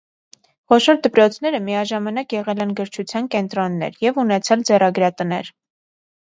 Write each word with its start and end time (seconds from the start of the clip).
Խոշոր 0.71 0.95
դպրոցները 1.01 1.59
միաժամանակ 1.67 2.33
եղել 2.37 2.63
են 2.65 2.71
գրչության 2.79 3.29
կենտրոններ 3.37 4.01
և 4.07 4.19
ունեցել 4.25 4.65
ձեռագրատներ։ 4.73 5.55